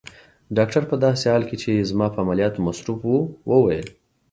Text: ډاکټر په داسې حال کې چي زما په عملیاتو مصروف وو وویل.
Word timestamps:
ډاکټر 0.57 0.83
په 0.91 0.95
داسې 1.05 1.25
حال 1.31 1.43
کې 1.49 1.55
چي 1.63 1.73
زما 1.89 2.07
په 2.13 2.19
عملیاتو 2.23 2.65
مصروف 2.67 2.99
وو 3.05 3.19
وویل. 3.51 3.87